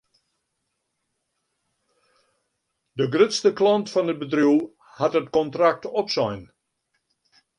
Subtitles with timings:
[3.01, 4.57] De grutste klant fan it bedriuw
[4.99, 6.41] hat it kontrakt opsein.